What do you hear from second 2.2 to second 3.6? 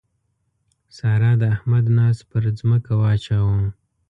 پر ځمکه واچاوو.